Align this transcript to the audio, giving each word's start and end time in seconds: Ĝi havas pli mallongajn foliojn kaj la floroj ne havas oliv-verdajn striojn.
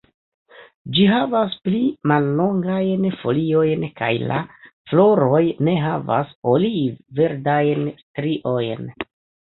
Ĝi 0.93 1.03
havas 1.09 1.57
pli 1.67 1.81
mallongajn 2.11 3.05
foliojn 3.19 3.85
kaj 4.01 4.09
la 4.31 4.39
floroj 4.93 5.43
ne 5.69 5.77
havas 5.85 6.35
oliv-verdajn 6.55 7.85
striojn. 8.03 8.95